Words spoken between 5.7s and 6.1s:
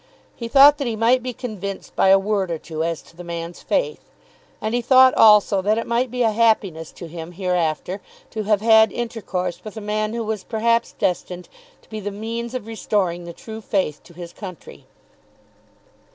it might